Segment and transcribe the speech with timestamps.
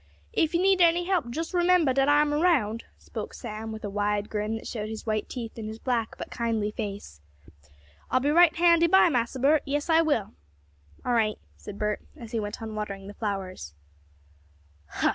[0.33, 4.31] "If yo' need any help, jest remembah dat I'm around," spoke Sam, with a wide
[4.31, 7.21] grin that showed his white teeth in his black, but kindly face.
[8.09, 10.33] "I'll be right handy by, Massa Bert, yes, I will!"
[11.05, 13.75] "All right," said Bert, as he went on watering the flowers.